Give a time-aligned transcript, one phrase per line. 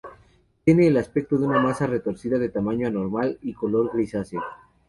[0.65, 4.41] Tienen el aspecto de una masa retorcida de tamaño anormal y un color grisáceo.